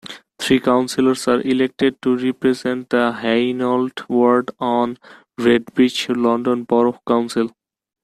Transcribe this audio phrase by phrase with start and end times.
[0.39, 4.97] Three councillors are elected to represent the Hainault ward on
[5.39, 7.51] Redbridge London Borough Council.